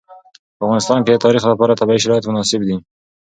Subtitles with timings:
[0.57, 2.75] په افغانستان کې د تاریخ لپاره طبیعي شرایط مناسب دي.